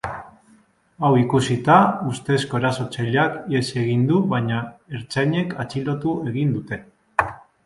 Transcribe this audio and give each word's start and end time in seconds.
Hau 1.07 1.09
ikusita, 1.23 1.75
ustezko 2.13 2.61
erasotzaileak 2.61 3.35
ihes 3.53 3.63
egin 3.83 4.09
du 4.13 4.23
baina 4.33 4.63
ertzainek 5.01 5.55
atxilotu 5.67 6.17
egin 6.33 6.57
dute. 6.59 6.83